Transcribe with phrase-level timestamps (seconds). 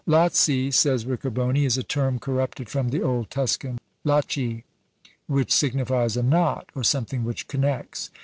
[0.07, 4.63] "Lazzi," says Riccoboni, "is a term corrupted from the old Tuscan Lacci,
[5.27, 8.09] which signifies a knot, or something which connects.